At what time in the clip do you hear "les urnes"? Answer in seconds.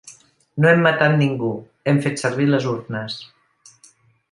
2.53-3.21